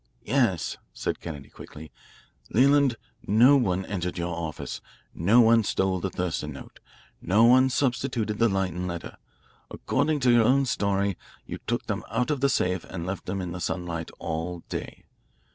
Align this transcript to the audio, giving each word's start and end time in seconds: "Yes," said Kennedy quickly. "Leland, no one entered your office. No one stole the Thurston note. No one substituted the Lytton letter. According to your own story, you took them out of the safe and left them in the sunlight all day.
"Yes," 0.23 0.77
said 0.93 1.19
Kennedy 1.19 1.51
quickly. 1.51 1.91
"Leland, 2.49 2.95
no 3.27 3.55
one 3.55 3.85
entered 3.85 4.17
your 4.17 4.33
office. 4.35 4.81
No 5.13 5.41
one 5.41 5.63
stole 5.63 5.99
the 5.99 6.09
Thurston 6.09 6.53
note. 6.53 6.79
No 7.21 7.43
one 7.43 7.69
substituted 7.69 8.39
the 8.39 8.49
Lytton 8.49 8.87
letter. 8.87 9.17
According 9.69 10.19
to 10.21 10.31
your 10.31 10.45
own 10.45 10.65
story, 10.65 11.19
you 11.45 11.59
took 11.67 11.85
them 11.85 12.03
out 12.09 12.31
of 12.31 12.41
the 12.41 12.49
safe 12.49 12.83
and 12.85 13.05
left 13.05 13.27
them 13.27 13.41
in 13.41 13.51
the 13.51 13.61
sunlight 13.61 14.09
all 14.17 14.61
day. 14.69 15.05